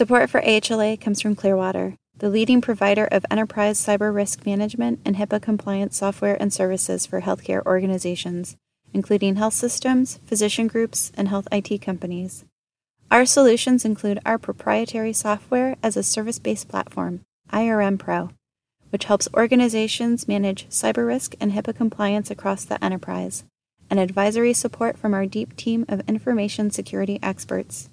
[0.00, 5.16] Support for AHLA comes from Clearwater, the leading provider of enterprise cyber risk management and
[5.16, 8.56] HIPAA compliance software and services for healthcare organizations,
[8.94, 12.46] including health systems, physician groups, and health IT companies.
[13.10, 17.20] Our solutions include our proprietary software as a service based platform,
[17.52, 18.30] IRM Pro,
[18.88, 23.44] which helps organizations manage cyber risk and HIPAA compliance across the enterprise,
[23.90, 27.90] and advisory support from our deep team of information security experts.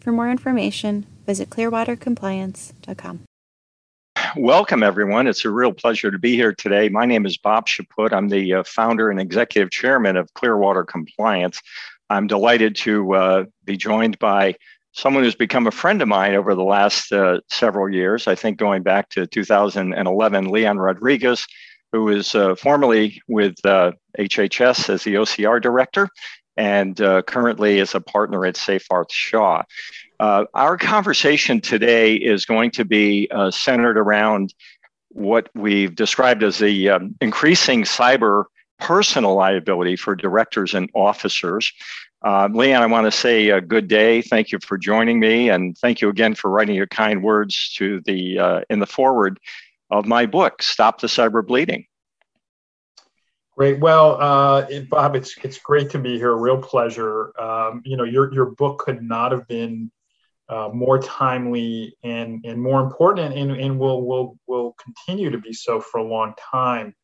[0.00, 3.20] For more information, visit clearwatercompliance.com.
[4.36, 5.26] Welcome, everyone.
[5.26, 6.88] It's a real pleasure to be here today.
[6.88, 8.12] My name is Bob Chaput.
[8.12, 11.60] I'm the uh, founder and executive chairman of Clearwater Compliance.
[12.10, 14.54] I'm delighted to uh, be joined by
[14.92, 18.26] someone who's become a friend of mine over the last uh, several years.
[18.26, 21.46] I think going back to 2011, Leon Rodriguez,
[21.92, 26.08] who is uh, formerly with HHS uh, as the OCR director
[26.58, 29.62] and uh, currently is a partner at Seyfarth Shaw.
[30.20, 34.52] Uh, our conversation today is going to be centered around
[35.10, 38.44] what we've described as the um, increasing cyber
[38.78, 41.72] personal liability for directors and officers.
[42.24, 44.22] Uh, Leon, I want to say a good day.
[44.22, 48.00] Thank you for joining me, and thank you again for writing your kind words to
[48.06, 49.38] the uh, in the forward
[49.90, 51.87] of my book, "Stop the Cyber Bleeding."
[53.58, 53.80] Great.
[53.80, 56.30] Well, uh, Bob, it's it's great to be here.
[56.30, 57.32] A real pleasure.
[57.40, 59.90] Um, you know, your your book could not have been
[60.48, 65.52] uh, more timely and and more important, and, and will will will continue to be
[65.52, 66.94] so for a long time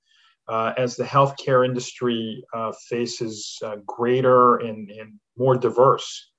[0.46, 6.30] uh, as the healthcare industry uh, faces uh, greater and, and, more diverse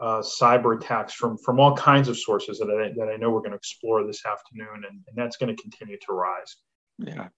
[0.00, 3.38] uh, cyber attacks from, from all kinds of sources that I, that I know we're
[3.38, 6.56] going to explore this afternoon, and, and that's going to continue to rise.
[6.98, 7.28] Yeah.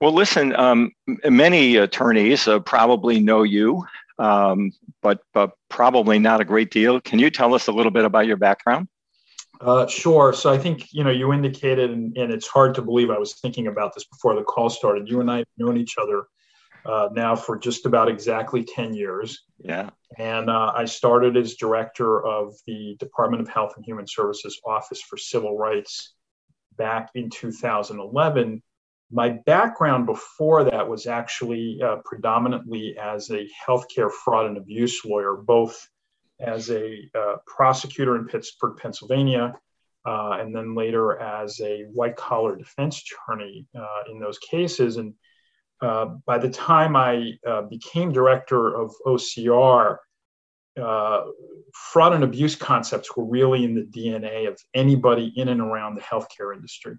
[0.00, 0.92] Well, listen, um,
[1.24, 3.84] many attorneys uh, probably know you,
[4.18, 7.00] um, but, but probably not a great deal.
[7.00, 8.88] Can you tell us a little bit about your background?
[9.60, 10.32] Uh, sure.
[10.32, 13.34] So I think you know you indicated, and, and, it's hard to believe I was
[13.34, 15.06] thinking about this before the call started.
[15.06, 16.24] You and I have known each other
[16.86, 19.42] uh, now for just about exactly ten years.
[19.58, 19.90] Yeah.
[20.18, 25.02] And uh, I started as director of the Department of Health and Human Services Office
[25.02, 26.14] for Civil Rights
[26.76, 28.62] back in 2011.
[29.12, 35.34] My background before that was actually uh, predominantly as a healthcare fraud and abuse lawyer,
[35.36, 35.88] both
[36.38, 39.54] as a uh, prosecutor in Pittsburgh, Pennsylvania,
[40.06, 44.96] uh, and then later as a white collar defense attorney uh, in those cases.
[44.96, 45.14] And
[45.82, 49.96] uh, by the time I uh, became director of OCR,
[50.76, 56.00] fraud and abuse concepts were really in the DNA of anybody in and around the
[56.00, 56.96] healthcare industry.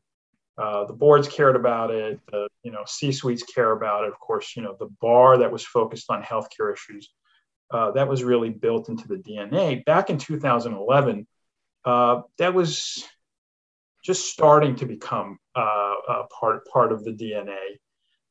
[0.57, 4.09] The boards cared about it, the you know C-suites care about it.
[4.09, 7.09] Of course, you know the bar that was focused on healthcare issues
[7.72, 9.84] uh, that was really built into the DNA.
[9.85, 11.28] Back in 2011,
[11.85, 13.03] uh, that was
[14.03, 17.78] just starting to become uh, part part of the DNA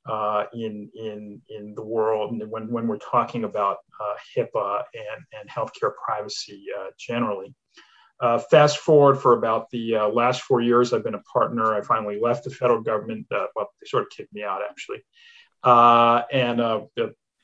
[0.06, 2.32] uh, in in in the world.
[2.32, 6.66] And when when we're talking about uh, HIPAA and and healthcare privacy
[8.20, 11.74] uh, fast forward for about the last four years, I've been a partner.
[11.74, 13.26] I finally left the federal government.
[13.30, 15.02] well, they sort of kicked me out actually.
[15.64, 16.60] and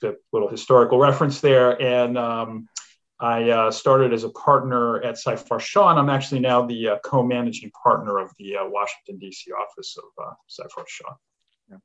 [0.01, 1.81] the little historical reference there.
[1.81, 2.69] And um,
[3.19, 6.99] I uh, started as a partner at Seyfarth Shaw, and I'm actually now the uh,
[7.05, 9.51] co-managing partner of the uh, Washington D.C.
[9.53, 11.15] office of uh, Seyfarth Shaw.
[11.71, 11.77] Yeah.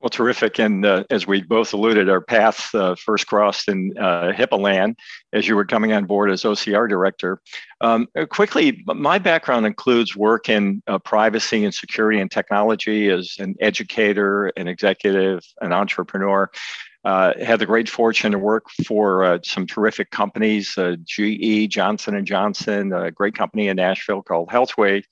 [0.00, 0.58] Well, terrific.
[0.58, 4.98] And uh, as we both alluded, our paths uh, first crossed in uh, HIPAA land
[5.34, 7.42] as you were coming on board as OCR director.
[7.82, 13.56] Um, quickly, my background includes work in uh, privacy and security and technology as an
[13.60, 16.50] educator, an executive, an entrepreneur.
[17.04, 22.14] Uh, had the great fortune to work for uh, some terrific companies, uh, GE, Johnson
[22.14, 25.02] and Johnson, a great company in Nashville called Healthway,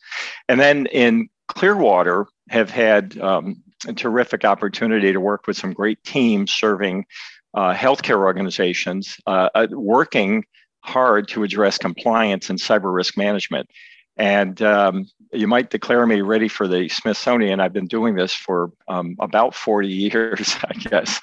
[0.51, 6.03] and then in Clearwater have had um, a terrific opportunity to work with some great
[6.05, 7.07] teams serving
[7.55, 10.45] uh, healthcare organizations, uh, uh, working
[10.81, 13.69] hard to address compliance and cyber risk management.
[14.17, 17.61] And um, you might declare me ready for the Smithsonian.
[17.61, 21.21] I've been doing this for um, about 40 years, I guess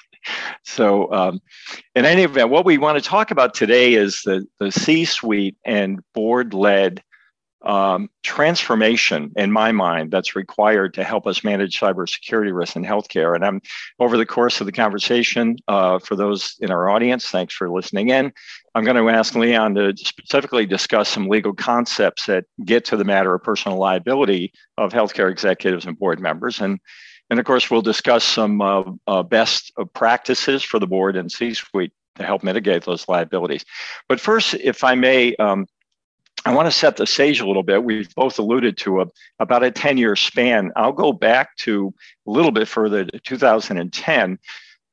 [0.64, 1.40] so, um,
[1.94, 5.56] in any event, what we want to talk about today is the, the C suite
[5.64, 7.02] and board led
[7.64, 13.34] um, transformation, in my mind, that's required to help us manage cybersecurity risks in healthcare.
[13.34, 13.60] And I'm
[13.98, 18.10] over the course of the conversation, uh, for those in our audience, thanks for listening
[18.10, 18.32] in.
[18.74, 23.04] I'm going to ask Leon to specifically discuss some legal concepts that get to the
[23.04, 26.60] matter of personal liability of healthcare executives and board members.
[26.60, 26.78] And
[27.28, 31.54] and of course, we'll discuss some uh, uh, best practices for the board and C
[31.54, 33.64] suite to help mitigate those liabilities.
[34.08, 35.66] But first, if I may, um,
[36.46, 37.82] I want to set the stage a little bit.
[37.82, 39.06] We've both alluded to a,
[39.40, 40.70] about a 10 year span.
[40.76, 41.92] I'll go back to
[42.24, 44.38] a little bit further to 2010.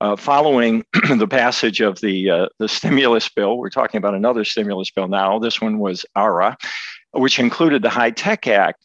[0.01, 0.83] Uh, following
[1.15, 5.37] the passage of the uh, the stimulus bill, we're talking about another stimulus bill now.
[5.37, 6.57] This one was ARRA,
[7.11, 8.83] which included the HITECH Act,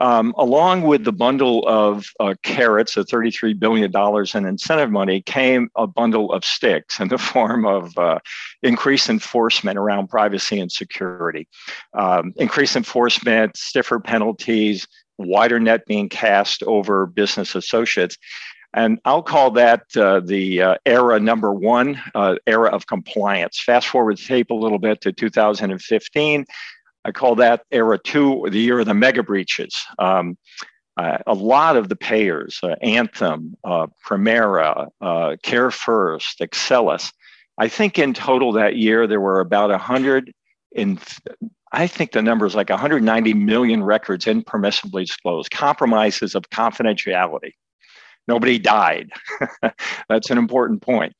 [0.00, 3.92] um, along with the bundle of uh, carrots, the $33 billion
[4.34, 8.18] in incentive money, came a bundle of sticks in the form of uh,
[8.62, 11.46] increased enforcement around privacy and security,
[11.94, 14.88] um, increased enforcement, stiffer penalties,
[15.18, 18.16] wider net being cast over business associates.
[18.72, 23.60] And I'll call that uh, the uh, era number one, uh, era of compliance.
[23.60, 26.46] Fast forward tape a little bit to 2015.
[27.04, 29.84] I call that era two, the year of the mega breaches.
[29.98, 30.36] Um,
[30.96, 37.12] uh, a lot of the payers, uh, Anthem, uh, Premera, uh, CareFirst, Excellus,
[37.60, 40.32] I think in total that year there were about 100
[40.72, 40.98] in,
[41.72, 47.52] I think the number is like 190 million records impermissibly disclosed, compromises of confidentiality.
[48.26, 49.10] Nobody died.
[50.08, 51.14] That's an important point.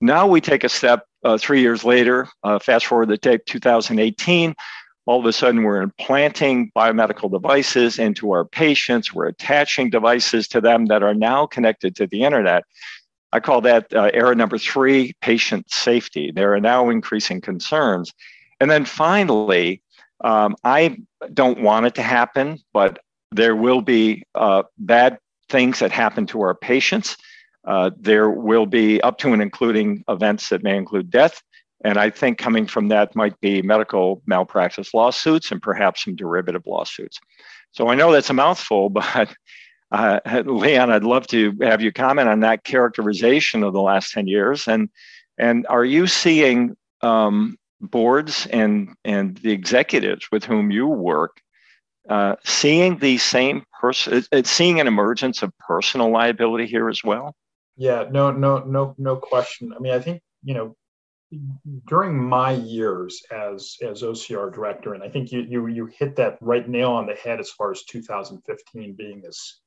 [0.00, 4.54] Now we take a step uh, three years later, uh, fast forward the tape 2018
[5.10, 9.12] all of a sudden we're implanting biomedical devices into our patients.
[9.12, 12.62] We're attaching devices to them that are now connected to the internet.
[13.32, 16.30] I call that uh, era number three patient safety.
[16.30, 18.12] There are now increasing concerns.
[18.60, 19.82] And then finally,
[20.22, 20.98] um, I
[21.34, 23.00] don't want it to happen, but
[23.32, 25.18] there will be uh, bad
[25.48, 27.16] things that happen to our patients.
[27.64, 31.42] Uh, there will be up to and including events that may include death.
[31.84, 36.62] And I think coming from that might be medical malpractice lawsuits and perhaps some derivative
[36.66, 37.18] lawsuits.
[37.72, 39.34] So I know that's a mouthful, but
[39.92, 44.26] uh, Leon, I'd love to have you comment on that characterization of the last 10
[44.26, 44.68] years.
[44.68, 44.88] And,
[45.38, 51.40] and are you seeing um, boards and, and the executives with whom you work
[52.08, 57.34] uh, seeing the same person, seeing an emergence of personal liability here as well?
[57.76, 59.72] Yeah, no, no, no, no question.
[59.74, 60.76] I mean, I think you know
[61.86, 66.38] during my years as as OCR director, and I think you you you hit that
[66.40, 69.60] right nail on the head as far as 2015 being this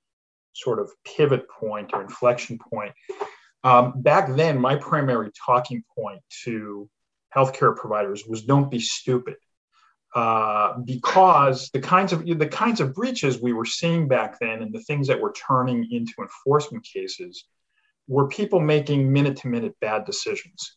[0.54, 2.92] sort of pivot point or inflection point.
[3.64, 6.90] Um, back then, my primary talking point to
[7.34, 9.38] healthcare providers was "Don't be stupid,"
[10.14, 14.74] uh, because the kinds of the kinds of breaches we were seeing back then and
[14.74, 17.46] the things that were turning into enforcement cases
[18.10, 20.76] were people making minute to minute bad decisions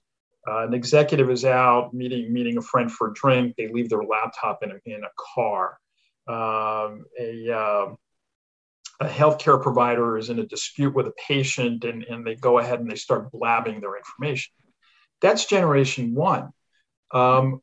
[0.49, 3.55] uh, an executive is out meeting meeting a friend for a drink.
[3.57, 5.79] They leave their laptop in a, in a car.
[6.29, 7.95] Um, a, uh,
[9.01, 12.81] a healthcare provider is in a dispute with a patient and, and they go ahead
[12.81, 14.53] and they start blabbing their information.
[15.21, 16.51] That's generation one.
[17.13, 17.61] Um,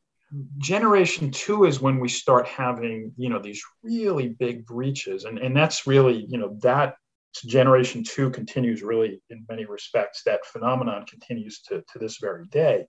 [0.58, 5.56] generation two is when we start having you know these really big breaches and, and
[5.56, 6.96] that's really you know that
[7.42, 12.86] generation two continues really in many respects that phenomenon continues to, to this very day.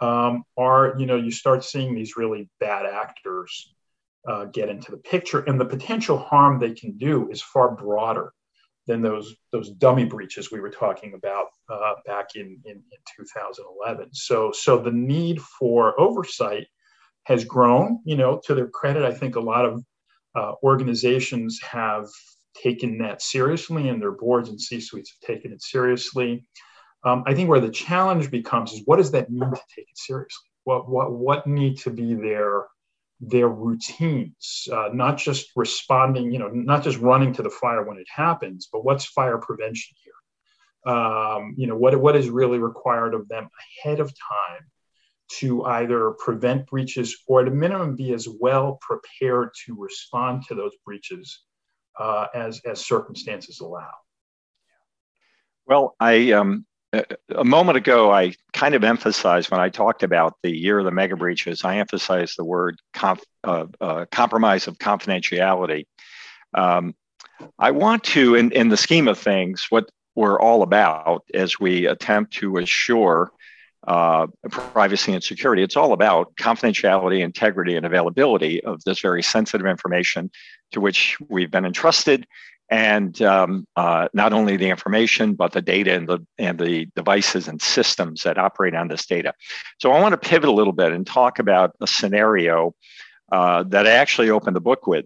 [0.00, 3.74] Um, are you know you start seeing these really bad actors
[4.28, 8.32] uh, get into the picture and the potential harm they can do is far broader
[8.86, 14.08] than those those dummy breaches we were talking about uh, back in, in, in 2011
[14.12, 16.66] so so the need for oversight
[17.26, 19.04] has grown you know to their credit.
[19.04, 19.84] I think a lot of
[20.34, 22.06] uh, organizations have
[22.62, 26.46] taken that seriously, and their boards and C suites have taken it seriously.
[27.04, 29.98] Um, I think where the challenge becomes is what does that mean to take it
[29.98, 30.48] seriously?
[30.64, 32.64] What what what need to be their
[33.20, 37.98] their routines, uh, not just responding, you know, not just running to the fire when
[37.98, 40.92] it happens, but what's fire prevention here?
[40.92, 43.48] Um, you know, what what is really required of them
[43.84, 44.66] ahead of time
[45.28, 50.54] to either prevent breaches or at a minimum be as well prepared to respond to
[50.54, 51.40] those breaches
[51.98, 53.90] uh, as as circumstances allow.
[55.66, 56.66] Well, I um,
[57.34, 60.90] a moment ago I kind of emphasized when I talked about the year of the
[60.90, 61.64] mega breaches.
[61.64, 63.16] I emphasized the word uh,
[63.80, 65.86] uh, compromise of confidentiality.
[66.54, 66.94] Um,
[67.58, 71.86] I want to, in, in the scheme of things, what we're all about as we
[71.86, 73.30] attempt to assure
[73.86, 75.62] uh, privacy and security.
[75.62, 80.30] It's all about confidentiality, integrity, and availability of this very sensitive information
[80.72, 82.26] to which we've been entrusted,
[82.68, 87.46] and um, uh, not only the information but the data and the and the devices
[87.46, 89.32] and systems that operate on this data.
[89.78, 92.74] So I want to pivot a little bit and talk about a scenario
[93.30, 95.04] uh, that I actually opened the book with.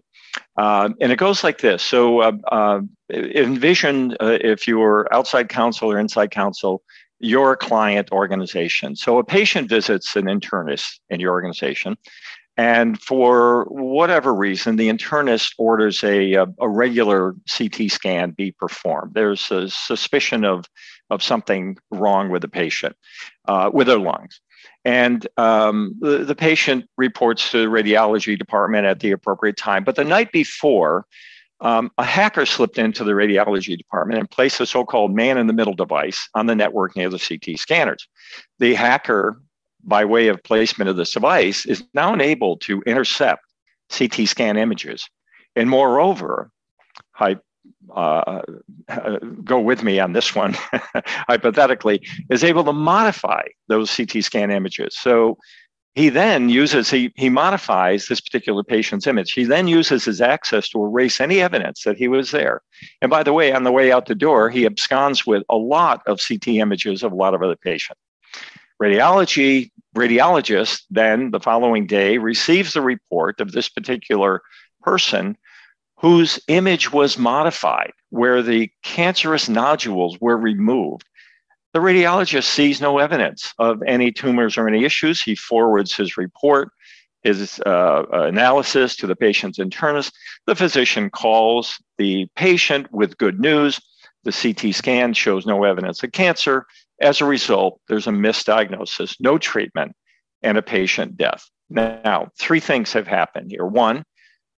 [0.57, 1.83] Uh, and it goes like this.
[1.83, 6.83] So uh, uh, envision uh, if you were outside counsel or inside counsel,
[7.21, 8.95] your client organization.
[8.95, 11.95] So a patient visits an internist in your organization
[12.57, 19.13] And for whatever reason, the internist orders a, a, a, regular CT scan be performed.
[19.13, 20.65] There's a suspicion of,
[21.09, 22.95] of something wrong with the patient,
[23.47, 24.41] uh, with their lungs.
[24.83, 29.83] And um, the, the patient reports to the radiology department at the appropriate time.
[29.83, 31.05] But the night before,
[31.61, 35.47] um, a hacker slipped into the radiology department and placed a so called man in
[35.47, 38.07] the middle device on the network near the CT scanners.
[38.59, 39.39] The hacker,
[39.83, 43.43] by way of placement of this device, is now enabled to intercept
[43.95, 45.07] CT scan images.
[45.55, 46.49] And moreover,
[47.19, 47.37] I,
[47.95, 48.41] uh,
[49.43, 50.55] go with me on this one,
[51.29, 52.01] hypothetically,
[52.31, 54.97] is able to modify those CT scan images.
[54.99, 55.37] So
[55.93, 59.33] he then uses he, he modifies this particular patient's image.
[59.33, 62.61] He then uses his access to erase any evidence that he was there.
[63.01, 66.01] And by the way on the way out the door he absconds with a lot
[66.07, 67.99] of ct images of a lot of other patients.
[68.81, 74.41] Radiology radiologist then the following day receives the report of this particular
[74.81, 75.37] person
[75.97, 81.05] whose image was modified where the cancerous nodules were removed
[81.73, 85.21] the radiologist sees no evidence of any tumors or any issues.
[85.21, 86.69] He forwards his report,
[87.23, 90.11] his uh, analysis to the patient's internist.
[90.47, 93.79] The physician calls the patient with good news.
[94.23, 96.65] The CT scan shows no evidence of cancer.
[96.99, 99.93] As a result, there's a misdiagnosis, no treatment,
[100.43, 101.49] and a patient death.
[101.69, 103.65] Now, three things have happened here.
[103.65, 104.03] One,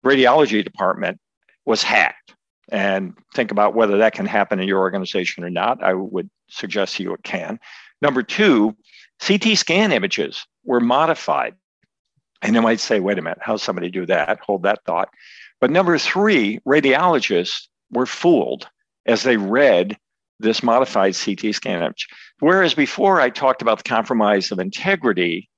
[0.04, 1.20] radiology department
[1.66, 2.34] was hacked
[2.70, 5.84] and think about whether that can happen in your organization or not.
[5.84, 7.60] I would suggest to you it can.
[8.02, 8.76] Number two,
[9.26, 11.56] CT scan images were modified.
[12.42, 14.40] And you might say, wait a minute, how's somebody do that?
[14.42, 15.10] Hold that thought.
[15.62, 18.68] But number three, radiologists were fooled
[19.06, 19.98] as they read
[20.40, 22.08] this modified CT scan image.
[22.40, 25.50] Whereas before I talked about the compromise of integrity,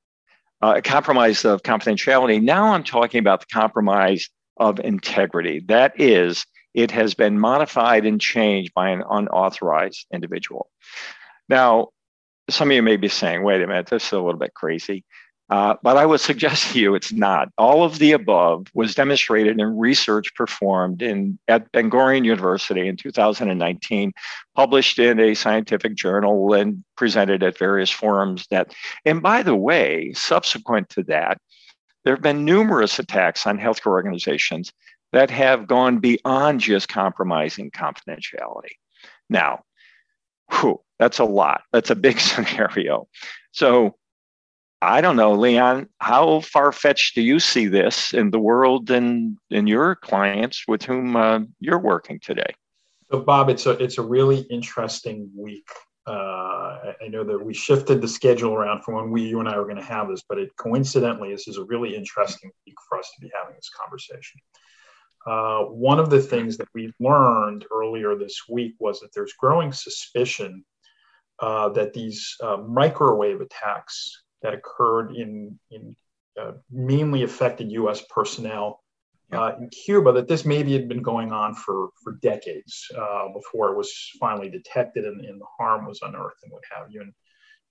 [0.61, 5.61] uh, compromise of confidentiality, now I'm talking about the compromise of integrity.
[5.67, 10.69] That is, it has been modified and changed by an unauthorized individual.
[11.47, 11.89] Now,
[12.49, 15.05] some of you may be saying, wait a minute, this is a little bit crazy.
[15.49, 17.49] Uh, but I would suggest to you it's not.
[17.57, 22.97] All of the above was demonstrated in research performed in, at Ben Gurion University in
[22.97, 24.11] 2019,
[24.55, 28.47] published in a scientific journal and presented at various forums.
[28.49, 28.73] That,
[29.05, 31.37] and by the way, subsequent to that,
[32.03, 34.71] there have been numerous attacks on healthcare organizations
[35.15, 38.75] that have gone beyond just compromising confidentiality.
[39.29, 39.63] Now,
[40.51, 41.61] whew, that's a lot.
[41.71, 43.07] That's a big scenario.
[43.53, 43.95] So
[44.81, 49.37] I don't know, Leon, how far fetched do you see this in the world and
[49.49, 52.53] in your clients with whom uh, you're working today?
[53.09, 55.69] So, Bob, it's a it's a really interesting week.
[56.05, 59.57] Uh, I know that we shifted the schedule around from when we, you and I,
[59.57, 62.99] were going to have this, but it coincidentally, this is a really interesting week for
[62.99, 64.41] us to be having this conversation.
[65.25, 69.71] Uh, one of the things that we learned earlier this week was that there's growing
[69.71, 70.63] suspicion
[71.39, 75.95] uh, that these uh, microwave attacks that occurred in, in
[76.39, 78.03] uh, mainly affected U.S.
[78.09, 78.83] personnel
[79.31, 83.71] uh, in Cuba, that this maybe had been going on for, for decades uh, before
[83.71, 87.01] it was finally detected and, and, the harm was unearthed and what have you.
[87.01, 87.13] And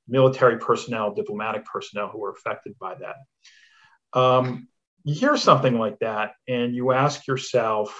[0.09, 4.19] military personnel, diplomatic personnel who were affected by that.
[4.19, 4.69] Um,
[5.05, 7.95] you hear something like that and you ask yourself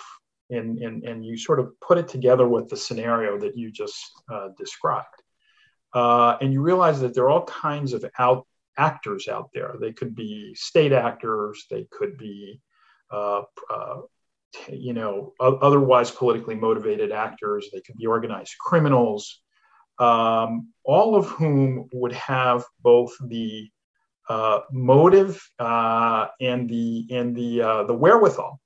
[0.51, 4.11] and, and, and you sort of put it together with the scenario that you just
[4.33, 5.07] uh, described
[5.95, 8.47] uh, and you realize that there are all kinds of out
[8.77, 9.77] actors out there.
[9.81, 11.67] They could be state actors.
[11.71, 12.61] They could be
[13.11, 14.01] uh, uh
[14.69, 17.69] you know otherwise politically motivated actors.
[17.73, 19.43] They could be organized criminals
[19.99, 23.71] um, all of whom would have both the
[24.29, 28.61] uh, motive uh, and the and the uh, the wherewithal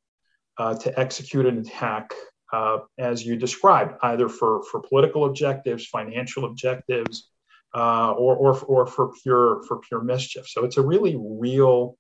[0.58, 2.14] uh, to execute an attack
[2.52, 7.30] uh, as you described, either for for political objectives, financial objectives,
[7.74, 10.46] or, or or for pure for pure mischief.
[10.46, 11.96] So it's a really real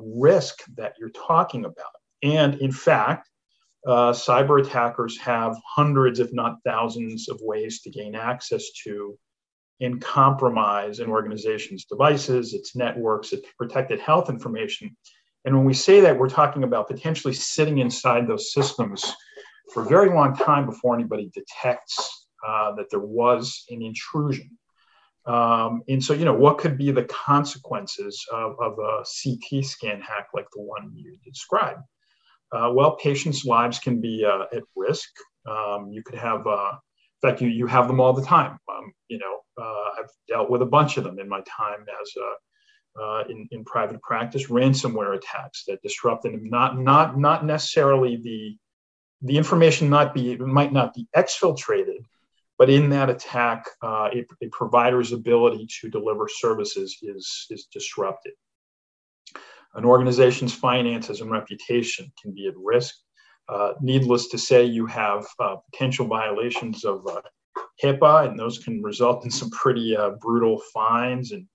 [0.00, 1.94] risk that you're talking about.
[2.22, 3.28] And in fact,
[3.86, 9.18] cyber attackers have hundreds, if not thousands, of ways to gain access to
[9.82, 14.96] and compromise an organization's devices, its networks, its protected health information.
[15.44, 19.12] And when we say that, we're talking about potentially sitting inside those systems
[19.72, 24.56] for a very long time before anybody detects uh, that there was an intrusion.
[25.26, 30.00] Um, and so, you know, what could be the consequences of, of a CT scan
[30.00, 31.80] hack like the one you described?
[32.52, 35.08] Uh, well, patients' lives can be uh, at risk.
[35.48, 36.46] Um, you could have
[37.22, 38.58] uh, fact, you, you have them all the time.
[38.68, 42.12] Um, you know, uh, I've dealt with a bunch of them in my time as
[43.00, 48.56] uh, in, in private practice, ransomware attacks that disrupt and not not not necessarily the
[49.22, 52.04] the information not be might not be exfiltrated,
[52.58, 58.32] but in that attack, uh, a, a, provider's ability to deliver services is is disrupted.
[59.74, 62.94] An organization's finances and reputation can be at risk.
[63.52, 67.20] Uh, needless to say, you have uh, potential violations of uh,
[67.82, 71.46] HIPAA, and those can result in some pretty uh, brutal fines and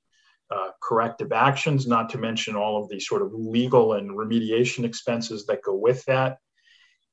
[0.52, 5.48] uh, corrective actions, not to mention all of the sort of legal and remediation expenses
[5.48, 6.38] that go with that.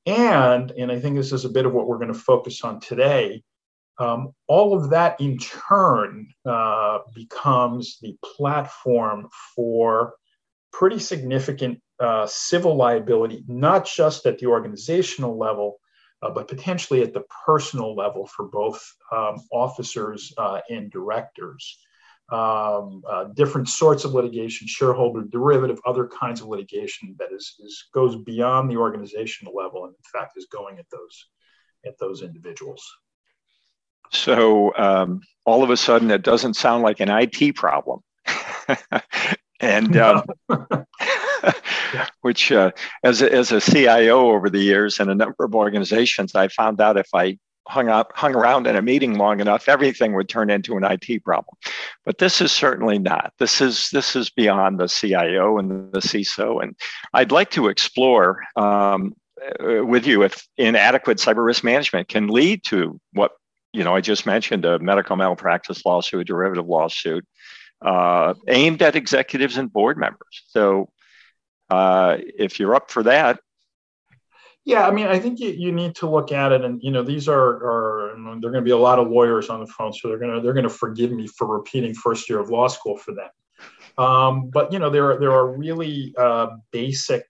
[0.05, 2.79] And, and I think this is a bit of what we're going to focus on
[2.79, 3.43] today,
[3.97, 6.27] um, all of that in turn
[7.15, 10.13] becomes the platform for
[10.71, 15.79] pretty significant uh, civil liability, not just at the organizational level,
[16.21, 21.77] uh, but potentially at the personal level for both um, officers uh, and directors
[22.31, 27.85] um, uh, different sorts of litigation, shareholder derivative, other kinds of litigation that is, is
[27.93, 31.27] goes beyond the organizational level and in fact is going at those
[31.85, 32.83] at those individuals.
[34.11, 38.01] So um, all of a sudden, it doesn't sound like an IT problem,
[39.59, 40.23] and um,
[42.21, 42.71] which uh,
[43.03, 46.81] as a, as a CIO over the years in a number of organizations, I found
[46.81, 47.37] out if I
[47.67, 51.23] hung up hung around in a meeting long enough everything would turn into an IT
[51.23, 51.55] problem.
[52.05, 53.33] But this is certainly not.
[53.39, 56.75] This is this is beyond the CIO and the CISO and
[57.13, 62.63] I'd like to explore um, uh, with you if inadequate cyber risk management can lead
[62.65, 63.31] to what
[63.73, 67.25] you know I just mentioned a medical malpractice lawsuit a derivative lawsuit
[67.81, 70.43] uh, aimed at executives and board members.
[70.47, 70.89] So
[71.69, 73.39] uh, if you're up for that
[74.65, 77.03] yeah, I mean, I think you, you need to look at it, and you know,
[77.03, 79.93] these are are there are going to be a lot of lawyers on the phone,
[79.93, 82.97] so they're gonna they're going to forgive me for repeating first year of law school
[82.97, 83.29] for them.
[84.03, 87.25] Um, but you know, there are there are really uh, basic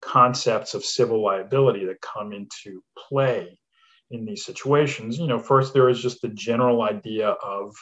[0.00, 3.58] concepts of civil liability that come into play
[4.10, 5.18] in these situations.
[5.18, 7.76] You know, first there is just the general idea of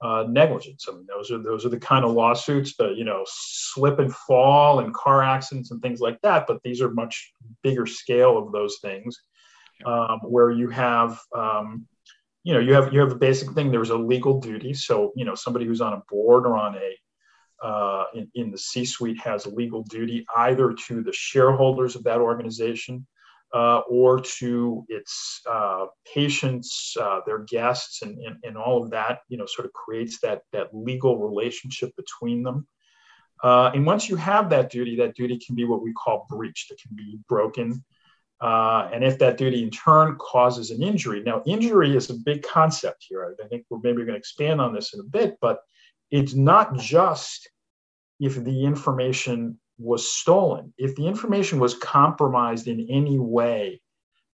[0.00, 0.86] uh, negligence.
[0.88, 4.14] I mean, those are those are the kind of lawsuits that you know slip and
[4.14, 6.46] fall and car accidents and things like that.
[6.46, 7.32] But these are much
[7.62, 9.20] bigger scale of those things,
[9.84, 11.86] um, where you have um,
[12.44, 13.70] you know you have you have a basic thing.
[13.70, 14.72] There's a legal duty.
[14.72, 18.58] So you know somebody who's on a board or on a uh, in, in the
[18.58, 23.04] C-suite has a legal duty either to the shareholders of that organization
[23.54, 29.20] uh, or to its uh, patients, uh, their guests, and, and, and, all of that,
[29.28, 32.66] you know, sort of creates that, that legal relationship between them.
[33.42, 36.70] Uh, and once you have that duty, that duty can be what we call breached.
[36.70, 37.82] It can be broken.
[38.40, 42.42] Uh, and if that duty in turn causes an injury, now injury is a big
[42.42, 43.34] concept here.
[43.42, 45.60] I think we're maybe going to expand on this in a bit, but
[46.10, 47.48] it's not just
[48.20, 53.80] if the information was stolen, if the information was compromised in any way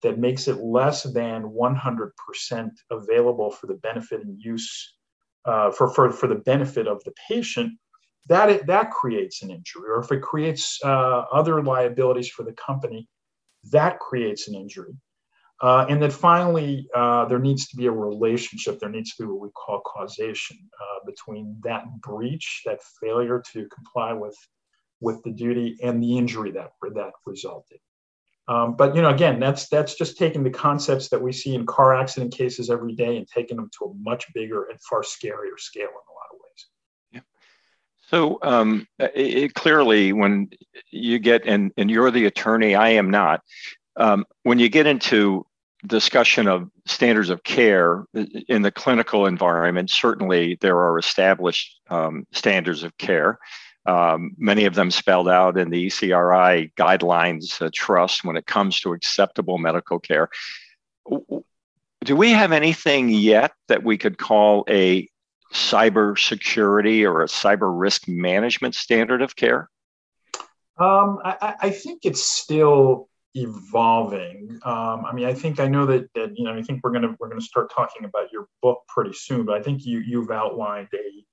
[0.03, 4.95] that makes it less than 100% available for the benefit and use
[5.45, 7.71] uh, for, for, for the benefit of the patient,
[8.27, 9.89] that, that creates an injury.
[9.89, 13.07] Or if it creates uh, other liabilities for the company,
[13.71, 14.93] that creates an injury.
[15.61, 18.79] Uh, and then finally, uh, there needs to be a relationship.
[18.79, 23.67] There needs to be what we call causation uh, between that breach, that failure to
[23.67, 24.35] comply with
[25.01, 27.79] with the duty and the injury that that resulted.
[28.47, 31.65] Um, but you know, again, that's that's just taking the concepts that we see in
[31.65, 35.57] car accident cases every day and taking them to a much bigger and far scarier
[35.57, 36.67] scale in a lot of ways.
[37.11, 37.19] Yeah.
[38.07, 40.49] So um, it, clearly, when
[40.89, 43.41] you get and and you're the attorney, I am not.
[43.95, 45.45] Um, when you get into
[45.85, 52.83] discussion of standards of care in the clinical environment, certainly there are established um, standards
[52.83, 53.39] of care
[53.85, 58.79] um, many of them spelled out in the ECRI guidelines uh, trust when it comes
[58.81, 60.29] to acceptable medical care.
[62.03, 65.07] Do we have anything yet that we could call a
[65.53, 69.69] cyber security or a cyber risk management standard of care?
[70.77, 74.59] Um, I, I, think it's still evolving.
[74.63, 77.15] Um, I mean, I think I know that, that you know I think we're gonna
[77.19, 80.87] we're gonna start talking about your book pretty soon, but I think you you've outlined
[80.93, 81.25] a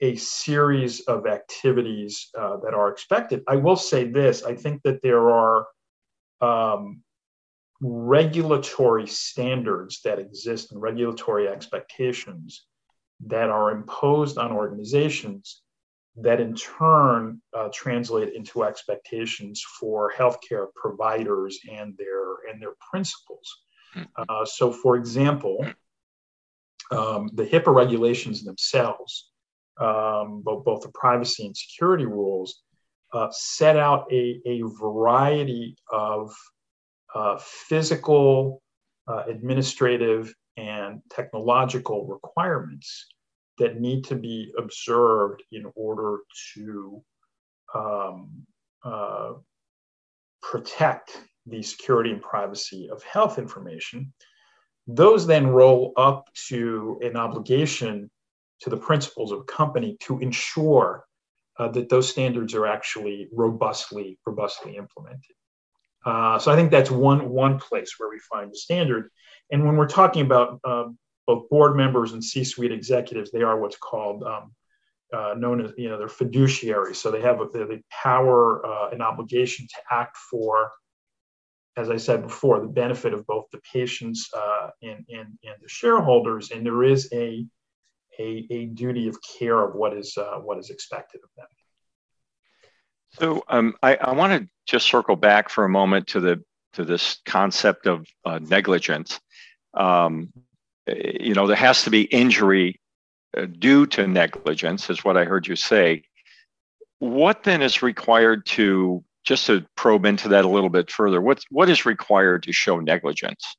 [0.00, 3.42] a series of activities uh, that are expected.
[3.48, 5.66] I will say this I think that there are
[6.40, 7.02] um,
[7.80, 12.66] regulatory standards that exist and regulatory expectations
[13.26, 15.62] that are imposed on organizations
[16.16, 23.62] that in turn uh, translate into expectations for healthcare providers and their and their principals.
[23.94, 24.22] Mm-hmm.
[24.28, 25.66] Uh, so, for example,
[26.90, 29.30] um, the HIPAA regulations themselves
[29.78, 32.62] um, both, both the privacy and security rules,
[33.12, 36.34] uh, set out a, a variety of
[37.14, 38.62] uh, physical,
[39.08, 43.06] uh, administrative, and technological requirements
[43.58, 46.18] that need to be observed in order
[46.54, 47.02] to
[47.74, 48.46] um,
[48.84, 49.32] uh,
[50.42, 54.12] protect the security and privacy of health information.
[54.86, 58.10] Those then roll up to an obligation
[58.60, 61.04] to the principles of a company to ensure
[61.58, 65.36] uh, that those standards are actually robustly robustly implemented.
[66.04, 69.10] Uh, so I think that's one one place where we find the standard.
[69.50, 73.76] And when we're talking about um, both board members and C-suite executives, they are what's
[73.76, 74.52] called um,
[75.12, 76.96] uh, known as you know they're fiduciaries.
[76.96, 80.72] So they have the power uh, and obligation to act for,
[81.76, 85.68] as I said before, the benefit of both the patients uh, and, and and the
[85.68, 86.50] shareholders.
[86.50, 87.46] And there is a
[88.18, 91.46] a, a duty of care of what is uh, what is expected of them.
[93.18, 96.84] So um, I, I want to just circle back for a moment to the to
[96.84, 99.20] this concept of uh, negligence.
[99.74, 100.32] Um,
[100.86, 102.80] you know, there has to be injury
[103.36, 106.04] uh, due to negligence, is what I heard you say.
[106.98, 111.20] What then is required to just to probe into that a little bit further?
[111.20, 113.56] What what is required to show negligence?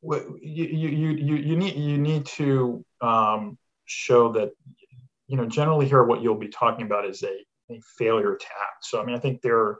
[0.00, 4.52] Well, you, you, you, you need you need to um, show that
[5.26, 8.84] you know generally here what you'll be talking about is a, a failure to act.
[8.84, 9.78] So I mean I think there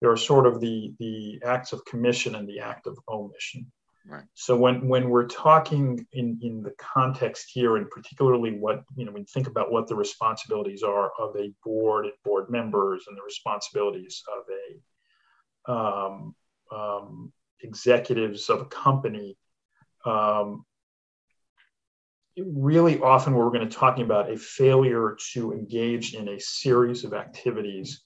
[0.00, 3.70] there are sort of the the acts of commission and the act of omission.
[4.06, 4.24] Right.
[4.34, 9.12] So when when we're talking in in the context here, and particularly what you know,
[9.12, 13.16] when you think about what the responsibilities are of a board and board members, and
[13.16, 16.34] the responsibilities of a um,
[16.72, 19.36] um, executives of a company,
[20.06, 20.64] um,
[22.46, 27.14] really often we're going to talking about a failure to engage in a series of
[27.14, 28.02] activities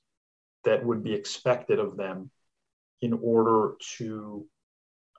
[0.65, 2.31] that would be expected of them
[3.03, 4.47] in order to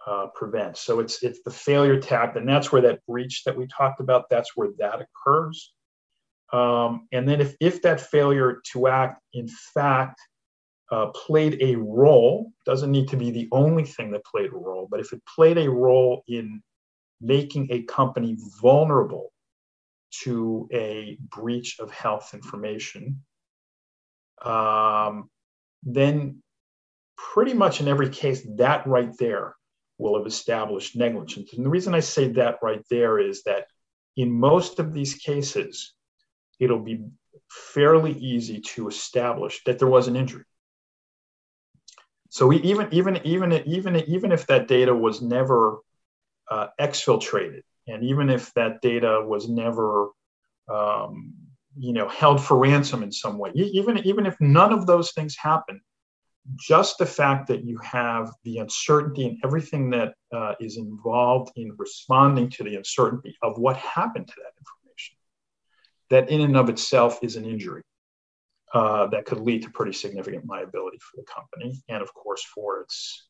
[0.07, 0.77] uh, prevent.
[0.77, 4.29] So it's it's the failure tap, and that's where that breach that we talked about.
[4.29, 5.73] That's where that occurs.
[6.53, 10.19] Um, and then if if that failure to act, in fact,
[10.91, 14.87] uh, played a role, doesn't need to be the only thing that played a role,
[14.89, 16.61] but if it played a role in
[17.21, 19.31] making a company vulnerable
[20.23, 23.23] to a breach of health information,
[24.43, 25.29] um,
[25.83, 26.41] then
[27.17, 29.55] pretty much in every case, that right there
[29.97, 31.53] will have established negligence.
[31.53, 33.67] And the reason I say that right there is that
[34.17, 35.93] in most of these cases,
[36.59, 37.05] it'll be
[37.49, 40.43] fairly easy to establish that there was an injury.
[42.29, 45.77] So we, even even even even even if that data was never
[46.49, 50.09] uh, exfiltrated, and even if that data was never
[50.71, 51.33] um,
[51.77, 55.35] you know held for ransom in some way, even even if none of those things
[55.35, 55.81] happen,
[56.59, 61.75] just the fact that you have the uncertainty and everything that uh, is involved in
[61.77, 65.15] responding to the uncertainty of what happened to that information,
[66.09, 67.81] that in and of itself is an injury
[68.73, 72.81] uh, that could lead to pretty significant liability for the company and, of course, for
[72.81, 73.27] its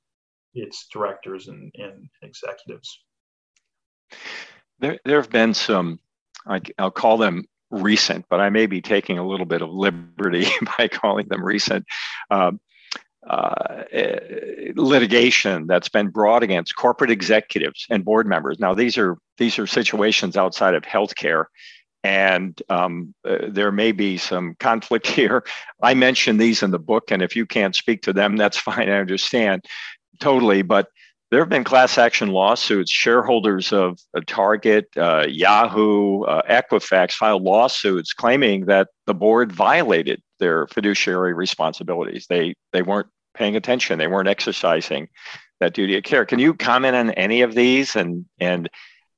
[0.56, 3.04] its directors and, and executives.
[4.80, 6.00] There, there have been some,
[6.48, 10.48] I, I'll call them recent, but I may be taking a little bit of liberty
[10.78, 11.86] by calling them recent.
[12.30, 12.60] Um,
[13.28, 13.84] uh,
[14.76, 18.60] litigation that's been brought against corporate executives and board members.
[18.60, 21.46] Now, these are these are situations outside of healthcare,
[22.04, 25.44] and um, uh, there may be some conflict here.
[25.82, 28.90] I mention these in the book, and if you can't speak to them, that's fine.
[28.90, 29.66] I understand
[30.20, 30.88] totally, but.
[31.32, 32.92] There have been class action lawsuits.
[32.92, 40.68] Shareholders of Target, uh, Yahoo, uh, Equifax filed lawsuits claiming that the board violated their
[40.68, 42.28] fiduciary responsibilities.
[42.30, 43.98] They they weren't paying attention.
[43.98, 45.10] They weren't exercising
[45.60, 46.26] that duty of care.
[46.26, 48.70] Can you comment on any of these and and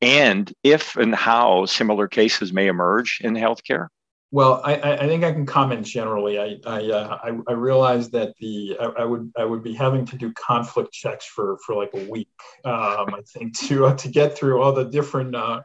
[0.01, 3.87] and if and how similar cases may emerge in healthcare?
[4.29, 6.37] Well, I, I think I can comment generally.
[6.37, 10.05] I I, uh, I, I realize that the I, I, would I would be having
[10.05, 12.29] to do conflict checks for for like a week.
[12.65, 15.61] Um, I think to uh, to get through all the different uh,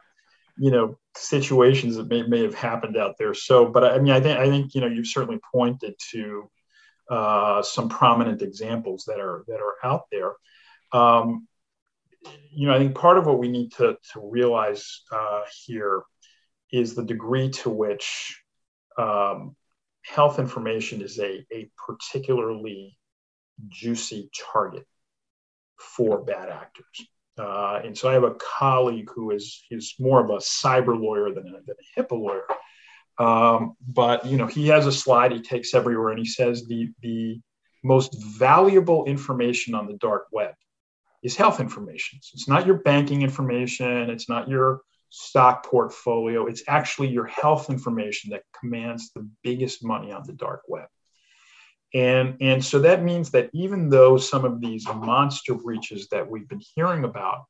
[0.57, 3.33] you know situations that may may have happened out there.
[3.33, 6.49] So, but I mean, I think I think you know you've certainly pointed to
[7.09, 10.35] uh, some prominent examples that are that are out there.
[10.93, 11.49] Um,
[12.49, 16.03] you know, I think part of what we need to to realize uh, here
[16.71, 18.39] is the degree to which
[18.97, 19.55] um,
[20.03, 22.97] health information is a, a particularly
[23.69, 24.85] juicy target
[25.77, 27.07] for bad actors.
[27.37, 31.33] Uh, and so I have a colleague who is is more of a cyber lawyer
[31.33, 32.45] than a, than a HIPAA lawyer,
[33.19, 36.91] Um, but you know, he has a slide he takes everywhere, and he says the
[37.01, 37.39] the
[37.83, 40.53] most valuable information on the dark web
[41.21, 42.19] is health information.
[42.21, 44.81] So it's not your banking information, it's not your
[45.15, 50.63] stock portfolio, it's actually your health information that commands the biggest money on the dark
[50.67, 50.87] web.
[51.93, 56.49] And, and so that means that even though some of these monster breaches that we've
[56.49, 57.43] been hearing about,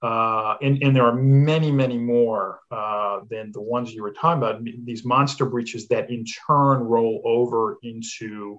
[0.00, 4.42] uh, and, and there are many, many more uh, than the ones you were talking
[4.42, 8.58] about, these monster breaches that in turn roll over into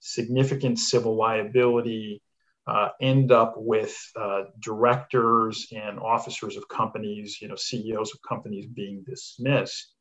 [0.00, 2.20] significant civil liability,
[2.66, 8.66] uh, end up with uh, directors and officers of companies, you know, CEOs of companies
[8.66, 9.92] being dismissed,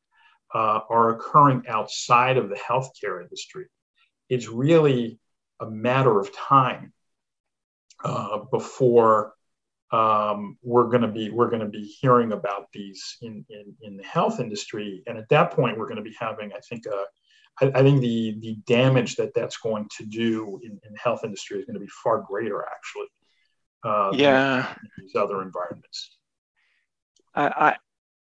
[0.53, 3.65] uh, are occurring outside of the healthcare industry.
[4.29, 5.19] It's really
[5.59, 6.91] a matter of time
[8.03, 9.33] uh, before
[9.91, 13.97] um, we're going to be we're going to be hearing about these in, in in
[13.97, 17.05] the health industry, and at that point, we're going to be having, I think, a
[17.61, 21.23] I, I, think the the damage that that's going to do in, in the health
[21.23, 23.07] industry is going to be far greater, actually.
[23.83, 24.73] Uh, yeah.
[24.97, 26.17] these other environments.
[27.35, 27.75] I,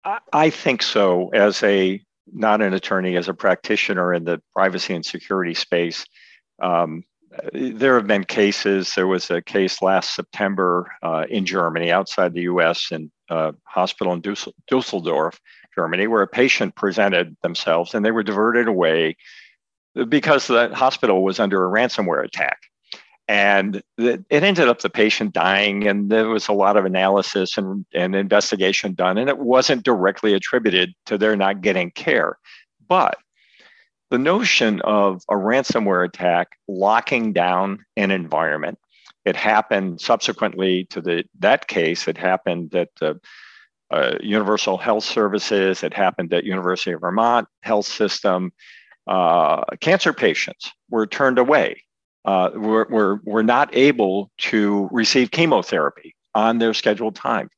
[0.03, 1.29] I I think so.
[1.29, 6.05] As a not an attorney, as a practitioner in the privacy and security space,
[6.61, 7.03] um,
[7.53, 8.93] there have been cases.
[8.95, 14.13] There was a case last September uh, in Germany, outside the U.S., in a hospital
[14.13, 14.21] in
[14.67, 15.39] Dusseldorf,
[15.75, 19.15] Germany, where a patient presented themselves and they were diverted away
[20.07, 22.59] because the hospital was under a ransomware attack.
[23.27, 27.85] And it ended up the patient dying, and there was a lot of analysis and,
[27.93, 32.37] and investigation done, and it wasn't directly attributed to their not getting care.
[32.89, 33.15] But
[34.09, 38.79] the notion of a ransomware attack locking down an environment,
[39.23, 42.09] it happened subsequently to the that case.
[42.09, 42.89] It happened that
[43.91, 45.83] uh, Universal Health Services.
[45.83, 48.51] It happened at University of Vermont Health System.
[49.07, 51.83] Uh, cancer patients were turned away.
[52.23, 57.49] Uh, were, were, were not able to receive chemotherapy on their scheduled time.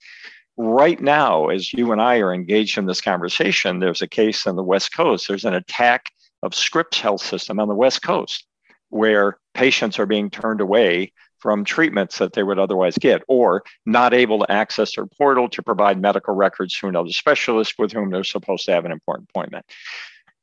[0.56, 4.56] Right now, as you and I are engaged in this conversation, there's a case on
[4.56, 5.28] the West Coast.
[5.28, 6.12] There's an attack
[6.44, 8.46] of Scripps Health System on the West Coast
[8.94, 11.12] where patients are being turned away
[11.44, 15.62] from treatments that they would otherwise get, or not able to access their portal to
[15.62, 19.66] provide medical records to another specialist with whom they're supposed to have an important appointment.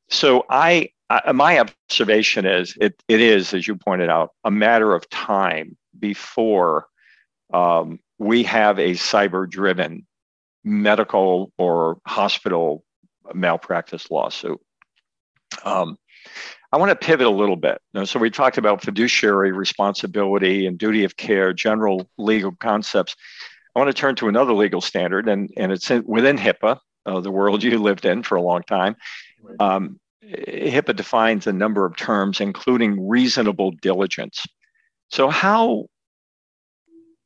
[0.09, 4.93] So I, I my observation is it, it is, as you pointed out, a matter
[4.93, 6.85] of time before
[7.51, 10.05] um, we have a cyber-driven
[10.63, 12.83] medical or hospital
[13.33, 14.61] malpractice lawsuit.
[15.65, 15.97] Um,
[16.71, 17.81] I want to pivot a little bit.
[18.05, 23.15] So we talked about fiduciary responsibility and duty of care, general legal concepts.
[23.75, 27.19] I want to turn to another legal standard, and, and it's in, within HIPAA, uh,
[27.19, 28.95] the world you lived in for a long time.
[29.59, 34.45] Um, HIPAA defines a number of terms, including reasonable diligence.
[35.09, 35.87] So how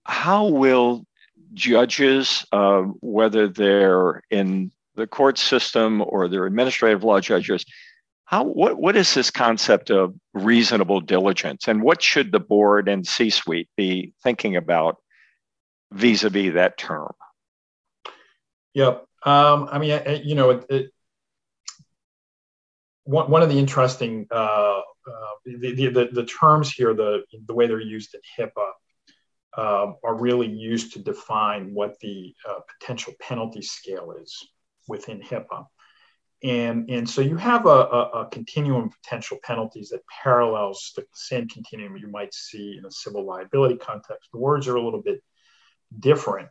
[0.06, 1.06] how will
[1.54, 7.66] judges, uh, whether they're in the court system or they're administrative law judges,
[8.36, 13.08] how what what is this concept of reasonable diligence, and what should the board and
[13.08, 14.98] C-suite be thinking about
[15.94, 17.14] vis-a-vis that term?
[18.74, 19.06] Yep.
[19.24, 20.92] Um, I mean, you know, it, it,
[23.06, 27.68] one, one of the interesting uh, uh, the, the, the, terms here, the, the way
[27.68, 28.70] they're used in HIPAA,
[29.58, 34.46] uh, are really used to define what the uh, potential penalty scale is
[34.90, 35.66] within HIPAA.
[36.44, 41.06] And, and so you have a, a, a, continuum of potential penalties that parallels the
[41.14, 44.30] same continuum you might see in a civil liability context.
[44.32, 45.24] The words are a little bit
[45.98, 46.50] different,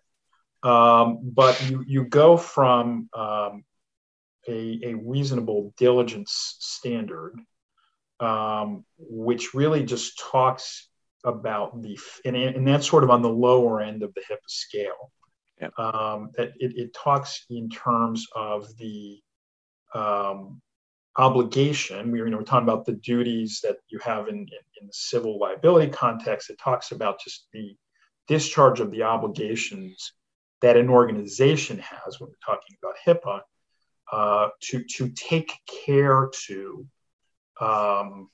[0.62, 3.64] um, but you, you go from um,
[4.48, 7.38] a, a, reasonable diligence standard,
[8.20, 10.88] um, which really just talks
[11.24, 15.12] about the, and, and that's sort of on the lower end of the HIPAA scale.
[15.60, 15.68] Yeah.
[15.78, 19.20] Um, that it, it talks in terms of the
[19.94, 20.60] um,
[21.16, 22.10] obligation.
[22.10, 24.48] We, you know, we're talking about the duties that you have in, in,
[24.80, 26.50] in, the civil liability context.
[26.50, 27.76] It talks about just the
[28.26, 30.12] discharge of the obligations
[30.60, 33.40] that an organization has when we're talking about HIPAA
[34.12, 35.52] uh, to, to take
[35.86, 36.86] care to
[37.60, 38.28] um,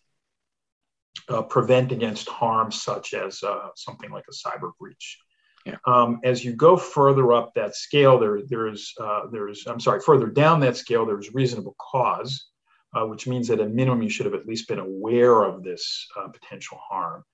[1.28, 5.18] uh, prevent against harm such as uh, something like a cyber breach.
[5.66, 5.76] Yeah.
[5.86, 10.26] Um, as you go further up that scale, there, there's, uh, there's, I'm sorry, further
[10.26, 12.46] down that scale, there's reasonable cause,
[12.96, 16.06] uh, which means that at minimum you should have at least been aware of this
[16.18, 17.24] uh, potential harm.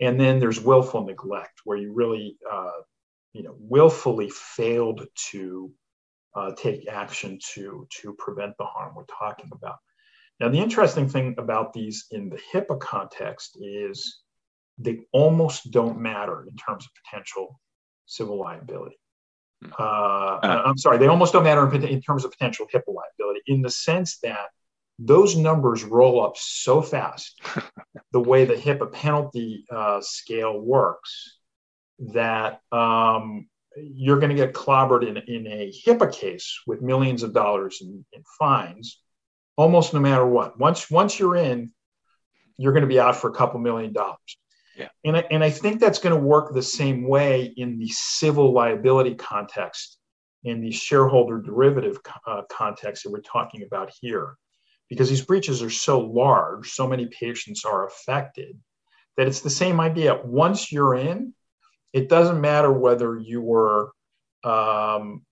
[0.00, 2.80] And then there's willful neglect, where you really, uh,
[3.34, 5.70] you know, willfully failed to
[6.34, 9.76] uh, take action to, to prevent the harm we're talking about.
[10.40, 14.20] Now, the interesting thing about these in the HIPAA context is
[14.78, 17.58] they almost don't matter in terms of potential
[18.06, 18.98] civil liability.
[19.62, 19.70] Hmm.
[19.78, 23.42] Uh, uh, I'm sorry, they almost don't matter in, in terms of potential HIPAA liability
[23.46, 24.48] in the sense that
[24.98, 27.40] those numbers roll up so fast,
[28.12, 31.38] the way the HIPAA penalty uh, scale works,
[31.98, 37.32] that um, you're going to get clobbered in, in a HIPAA case with millions of
[37.32, 39.00] dollars in, in fines,
[39.56, 40.58] almost no matter what.
[40.58, 41.72] Once once you're in,
[42.56, 44.38] you're going to be out for a couple million dollars.
[44.78, 44.88] Yeah.
[45.04, 48.52] And, I, and I think that's going to work the same way in the civil
[48.52, 49.98] liability context,
[50.44, 54.36] in the shareholder derivative uh, context that we're talking about here.
[54.88, 58.56] Because these breaches are so large, so many patients are affected,
[59.16, 60.20] that it's the same idea.
[60.24, 61.34] Once you're in,
[61.92, 63.90] it doesn't matter whether you were
[64.44, 65.26] um,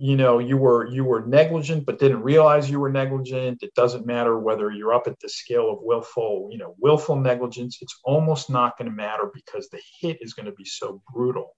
[0.00, 3.62] you know you were you were negligent but didn't realize you were negligent.
[3.62, 7.78] It doesn't matter whether you're up at the scale of willful you know willful negligence.
[7.82, 11.54] It's almost not going to matter because the hit is going to be so brutal.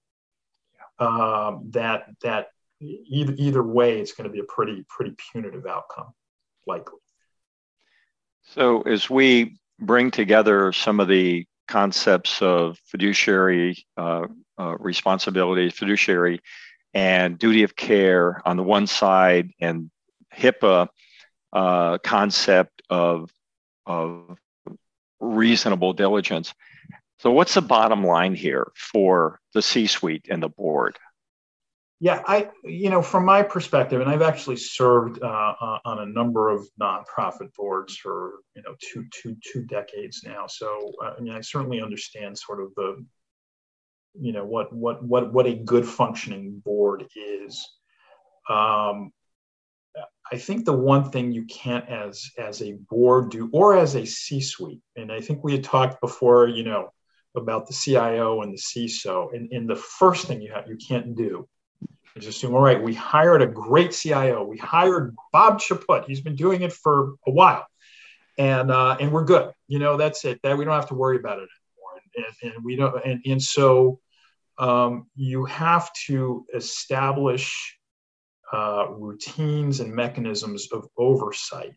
[0.99, 2.47] Um, that that
[2.81, 6.13] either either way it's going to be a pretty pretty punitive outcome
[6.67, 6.99] likely.
[8.43, 14.27] So as we bring together some of the concepts of fiduciary uh,
[14.59, 16.41] uh, responsibility, fiduciary,
[16.93, 19.89] and duty of care on the one side, and
[20.35, 20.87] HIPAA
[21.51, 23.31] uh, concept of,
[23.85, 24.37] of
[25.19, 26.53] reasonable diligence.
[27.19, 30.97] So, what's the bottom line here for the C suite and the board?
[32.03, 36.05] Yeah, I, you know, from my perspective, and I've actually served uh, uh, on a
[36.05, 40.45] number of nonprofit boards for, you know, two, two, two decades now.
[40.45, 43.05] So, uh, I mean, I certainly understand sort of the,
[44.19, 47.69] you know, what, what, what, what a good functioning board is.
[48.49, 49.11] Um,
[50.31, 54.05] I think the one thing you can't, as as a board, do, or as a
[54.05, 56.89] C-suite, and I think we had talked before, you know,
[57.35, 61.15] about the CIO and the CISO, and, and the first thing you have you can't
[61.15, 61.47] do
[62.15, 64.43] is assume, all right, we hired a great CIO.
[64.43, 66.05] We hired Bob Chaput.
[66.05, 67.65] He's been doing it for a while.
[68.37, 69.51] And uh, and we're good.
[69.67, 70.39] You know, that's it.
[70.41, 71.49] That we don't have to worry about it.
[72.15, 73.99] And, and, we don't and, and so
[74.57, 77.77] um, you have to establish
[78.51, 81.73] uh, routines and mechanisms of oversight,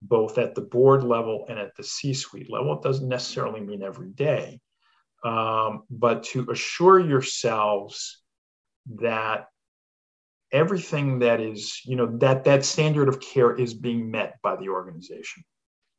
[0.00, 2.72] both at the board level and at the C suite level.
[2.74, 4.60] It doesn't necessarily mean every day,
[5.24, 8.22] um, but to assure yourselves
[9.00, 9.48] that
[10.50, 14.70] everything that is, you know, that that standard of care is being met by the
[14.70, 15.44] organization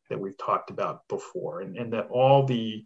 [0.09, 2.83] that we've talked about before, and, and that all the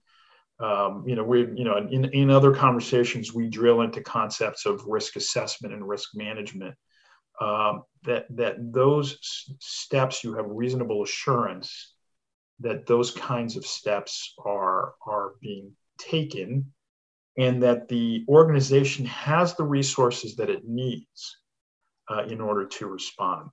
[0.64, 4.86] um, you know, we, you know, in, in other conversations, we drill into concepts of
[4.86, 6.76] risk assessment and risk management.
[7.42, 9.18] Um, that that those
[9.60, 11.94] steps, you have reasonable assurance
[12.60, 16.72] that those kinds of steps are are being taken
[17.38, 21.38] and that the organization has the resources that it needs
[22.10, 23.50] uh, in order to respond.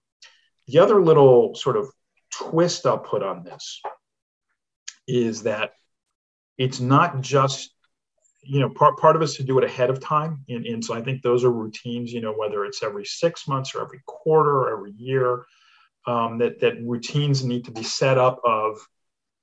[0.68, 1.88] The other little sort of
[2.30, 3.80] twist I'll put on this
[5.08, 5.72] is that
[6.60, 7.74] it's not just
[8.42, 10.44] you know part, part of us to do it ahead of time.
[10.48, 13.74] And, and so i think those are routines you know whether it's every six months
[13.74, 15.44] or every quarter or every year
[16.06, 18.78] um, that that routines need to be set up of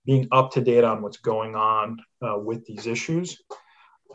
[0.06, 3.38] being up to date on what's going on uh, with these issues.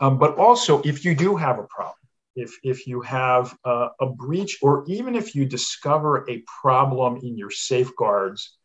[0.01, 1.95] Um, but also, if you do have a problem,
[2.35, 7.37] if, if you have uh, a breach, or even if you discover a problem in
[7.37, 8.57] your safeguards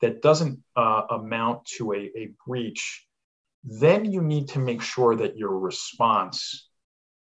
[0.00, 3.06] that doesn't uh, amount to a, a breach,
[3.64, 6.68] then you need to make sure that your response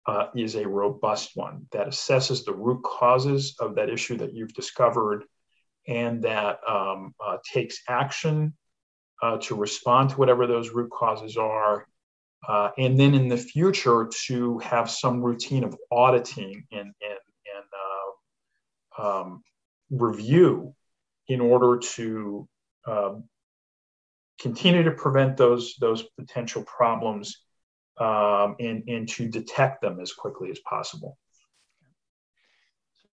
[0.06, 4.54] uh, is a robust one that assesses the root causes of that issue that you've
[4.54, 5.24] discovered
[5.88, 8.54] and that um, uh, takes action
[9.24, 11.88] uh, to respond to whatever those root causes are
[12.48, 17.20] uh, and then in the future to have some routine of auditing and, and,
[17.56, 17.66] and
[19.00, 19.44] uh, um,
[19.90, 20.74] review
[21.28, 22.48] in order to
[22.86, 23.14] uh,
[24.40, 27.42] continue to prevent those, those potential problems
[28.00, 31.18] um, and, and to detect them as quickly as possible.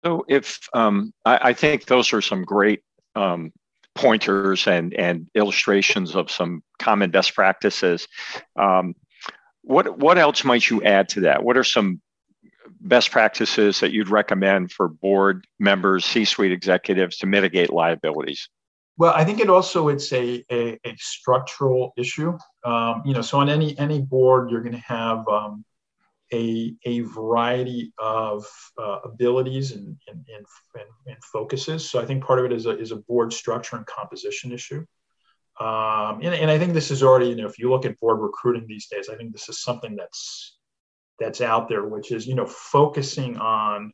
[0.04, 2.82] So, if um, I, I, think those are some great
[3.16, 3.54] um,
[3.94, 8.08] pointers and, and illustrations of some common best practices.
[8.56, 8.96] Um,
[9.62, 11.44] what what else might you add to that?
[11.44, 12.02] What are some
[12.80, 18.50] best practices that you'd recommend for board members, C-suite executives to mitigate liabilities?
[19.02, 22.38] Well, I think it also it's a, a, a structural issue.
[22.64, 25.66] Um, you know, so on any any board, you're going to have um,
[26.32, 28.45] a, a variety of
[28.78, 31.89] uh, abilities and, and, and, and, focuses.
[31.89, 34.86] So I think part of it is a, is a board structure and composition issue.
[35.60, 38.20] Um, and, and I think this is already, you know, if you look at board
[38.20, 40.60] recruiting these days, I think this is something that's
[41.20, 43.93] that's out there, which is, you know, focusing on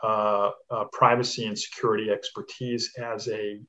[0.00, 3.60] uh, uh, privacy and security expertise as a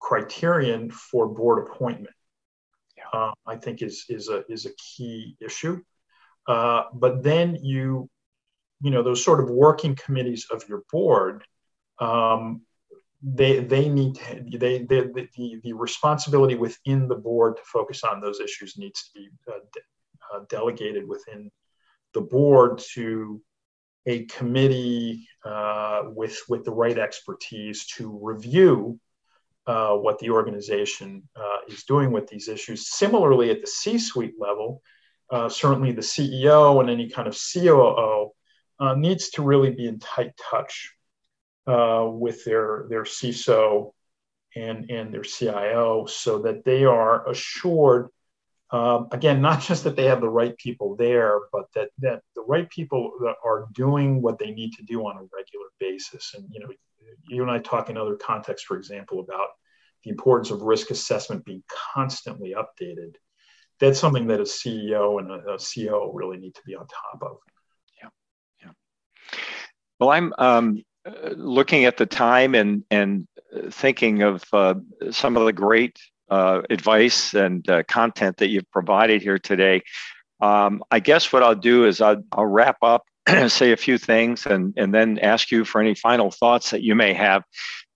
[0.00, 2.14] criterion for board appointment.
[2.96, 3.04] Yeah.
[3.12, 5.82] Uh, I think is is a is a key issue.
[6.46, 8.08] Uh, but then you,
[8.80, 11.44] you know, those sort of working committees of your board,
[11.98, 12.62] um,
[13.22, 18.20] they they need to, they, they the, the responsibility within the board to focus on
[18.20, 21.50] those issues needs to be uh, de- uh, delegated within
[22.14, 23.42] the board to
[24.06, 29.00] a committee uh, with with the right expertise to review
[29.66, 32.88] uh, what the organization uh, is doing with these issues.
[32.88, 34.82] Similarly, at the C-suite level,
[35.30, 38.30] uh, certainly the CEO and any kind of COO
[38.78, 40.94] uh, needs to really be in tight touch
[41.66, 43.92] uh, with their, their CISO
[44.54, 48.08] and, and their CIO so that they are assured,
[48.70, 52.42] um, again, not just that they have the right people there, but that, that the
[52.42, 53.10] right people
[53.44, 56.34] are doing what they need to do on a regular basis.
[56.36, 56.68] And, you know,
[57.28, 59.48] you and I talk in other contexts, for example, about
[60.04, 61.62] the importance of risk assessment being
[61.94, 63.16] constantly updated
[63.78, 67.22] that's something that a CEO and a, a CEO really need to be on top
[67.22, 67.36] of.
[68.02, 68.08] Yeah,
[68.62, 68.70] yeah.
[70.00, 70.82] Well, I'm um,
[71.36, 73.26] looking at the time and and
[73.70, 74.74] thinking of uh,
[75.10, 75.98] some of the great
[76.30, 79.82] uh, advice and uh, content that you've provided here today.
[80.40, 83.04] Um, I guess what I'll do is I'll, I'll wrap up,
[83.48, 86.94] say a few things, and and then ask you for any final thoughts that you
[86.94, 87.42] may have.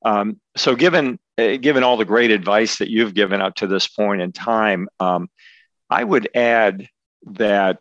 [0.04, 3.86] Um, so, given uh, given all the great advice that you've given up to this
[3.88, 5.28] point in time, um,
[5.88, 6.88] I would add
[7.26, 7.78] that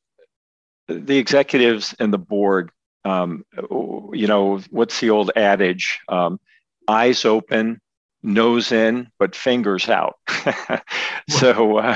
[0.87, 2.71] the executives and the board,
[3.05, 5.99] um, you know, what's the old adage?
[6.07, 6.39] Um,
[6.87, 7.79] eyes open,
[8.23, 10.17] nose in, but fingers out.
[11.29, 11.95] so uh,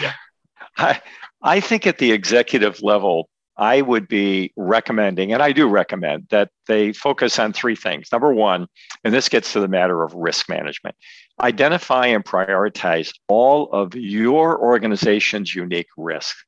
[0.00, 0.12] yeah.
[0.76, 1.00] I,
[1.42, 3.28] I think at the executive level,
[3.58, 8.08] I would be recommending, and I do recommend, that they focus on three things.
[8.12, 8.68] Number one,
[9.02, 10.94] and this gets to the matter of risk management,
[11.40, 16.44] identify and prioritize all of your organization's unique risks.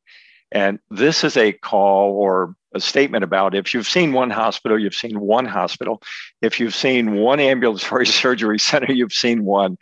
[0.52, 4.94] And this is a call or a statement about if you've seen one hospital, you've
[4.94, 6.02] seen one hospital.
[6.42, 9.78] If you've seen one ambulatory surgery center, you've seen one.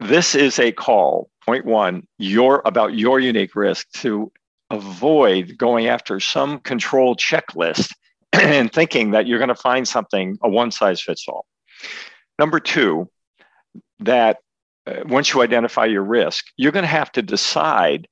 [0.00, 4.30] This is a call, point one, your about your unique risk to
[4.70, 7.92] avoid going after some control checklist
[8.32, 11.46] and thinking that you're going to find something a one size fits all.
[12.38, 13.10] Number two,
[14.00, 14.38] that
[14.86, 18.08] uh, once you identify your risk, you're going to have to decide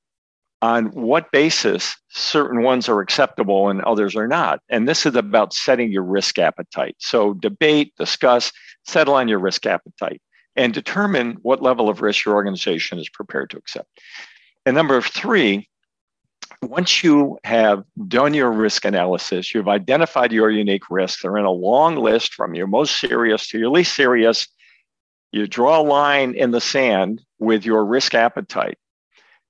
[0.61, 4.61] on what basis certain ones are acceptable and others are not.
[4.69, 6.95] And this is about setting your risk appetite.
[6.99, 8.51] So debate, discuss,
[8.83, 10.21] settle on your risk appetite,
[10.55, 13.89] and determine what level of risk your organization is prepared to accept.
[14.65, 15.69] And number three,
[16.69, 21.51] once you have done your risk analysis, you've identified your unique risks, they're in a
[21.51, 24.47] long list from your most serious to your least serious.
[25.31, 28.77] You draw a line in the sand with your risk appetite.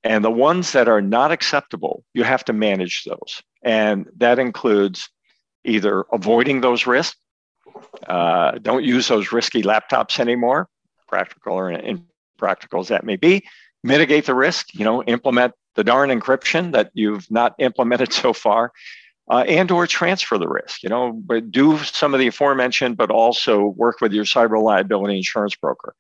[0.03, 3.41] And the ones that are not acceptable, you have to manage those.
[3.63, 5.09] And that includes
[5.63, 7.17] either avoiding those risks,
[8.07, 10.69] uh, don't use those risky laptops anymore,
[11.07, 13.43] practical or impractical as that may be,
[13.83, 18.71] mitigate the risk, you know, implement the darn encryption that you've not implemented so far,
[19.29, 20.83] uh, and or transfer the risk.
[20.83, 25.17] You know, but do some of the aforementioned, but also work with your cyber liability
[25.17, 25.95] insurance broker,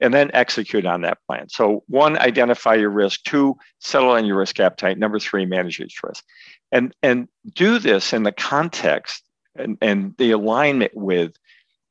[0.00, 1.48] and then execute on that plan.
[1.48, 3.22] So one, identify your risk.
[3.24, 4.98] Two, settle on your risk appetite.
[4.98, 6.24] Number three, manage each risk,
[6.72, 9.24] and and do this in the context
[9.56, 11.32] and, and the alignment with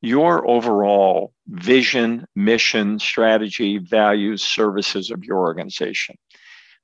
[0.00, 6.16] your overall vision, mission, strategy, values, services of your organization.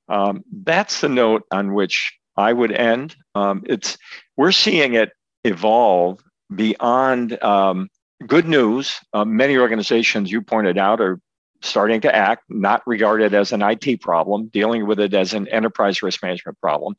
[0.09, 3.17] Um, that's the note on which I would end.
[3.35, 3.97] Um, it's
[4.37, 5.13] we're seeing it
[5.45, 6.21] evolve
[6.55, 7.89] beyond um,
[8.27, 9.01] good news.
[9.13, 11.21] Uh, many organizations you pointed out are
[11.63, 16.03] starting to act, not regarded as an IT problem, dealing with it as an enterprise
[16.03, 16.95] risk management problem.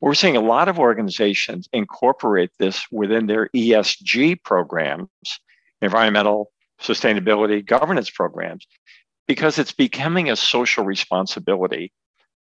[0.00, 5.08] We're seeing a lot of organizations incorporate this within their ESG programs,
[5.80, 6.50] environmental
[6.82, 8.66] sustainability governance programs,
[9.28, 11.92] because it's becoming a social responsibility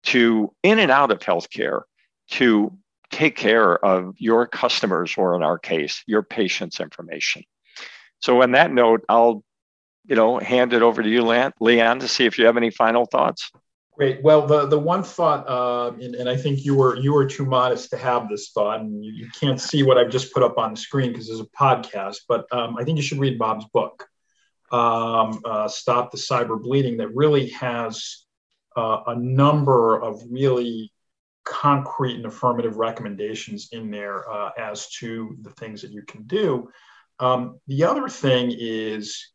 [0.05, 1.83] to in and out of healthcare
[2.31, 2.77] to
[3.11, 7.43] take care of your customers or in our case your patients information
[8.21, 9.45] so on that note i'll
[10.07, 13.07] you know hand it over to you leon to see if you have any final
[13.07, 13.51] thoughts
[13.97, 14.25] Great.
[14.25, 17.45] Well, the, the one thought, uh, and, and, I think you were you were too
[17.45, 20.59] modest to have this thought, and you, you can't see what I've just put up
[20.59, 22.23] on the screen because there's a podcast.
[22.29, 24.09] But um, I think you should read Bob's book,
[24.73, 28.24] um, uh, "Stop the Cyber Bleeding," that really has
[28.77, 30.93] uh, a number of really
[31.45, 36.69] concrete and affirmative recommendations in there uh, as to the things that you can do.
[37.21, 39.29] Um, the other thing is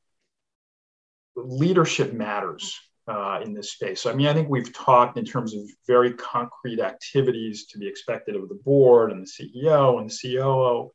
[1.35, 2.77] leadership matters
[3.07, 4.05] uh, in this space.
[4.05, 8.35] I mean, I think we've talked in terms of very concrete activities to be expected
[8.35, 10.91] of the board and the CEO and the COO.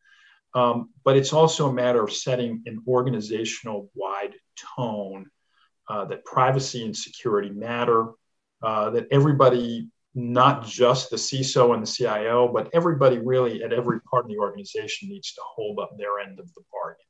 [0.55, 4.35] Um, but it's also a matter of setting an organizational wide
[4.77, 5.27] tone
[5.89, 8.07] uh, that privacy and security matter,
[8.65, 14.01] uh, that everybody, not just the CISO and the CIO, but everybody really at every
[14.01, 17.05] part of the organization needs to hold up their end of the bargain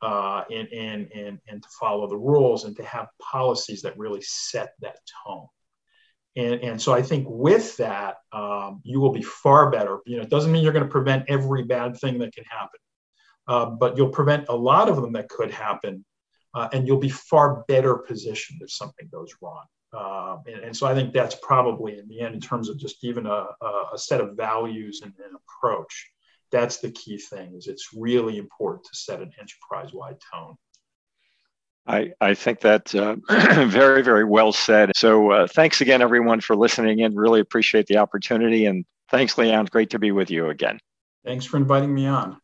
[0.00, 4.22] uh, and, and, and, and to follow the rules and to have policies that really
[4.22, 5.46] set that tone.
[6.36, 9.98] And, and so I think with that, um, you will be far better.
[10.06, 12.80] You know, it doesn't mean you're going to prevent every bad thing that can happen,
[13.48, 16.04] uh, but you'll prevent a lot of them that could happen,
[16.54, 19.64] uh, and you'll be far better positioned if something goes wrong.
[19.96, 23.02] Um, and, and, so I think that's probably in the end, in terms of just
[23.04, 23.46] even a,
[23.92, 26.10] a set of values and an approach,
[26.52, 30.56] that's the key thing is it's really important to set an enterprise-wide tone
[31.88, 33.16] I, I think that uh,
[33.66, 34.92] very, very well said.
[34.94, 37.16] So uh, thanks again, everyone, for listening in.
[37.16, 38.66] Really appreciate the opportunity.
[38.66, 39.66] And thanks, Leon.
[39.66, 40.78] Great to be with you again.
[41.24, 42.38] Thanks for inviting me on.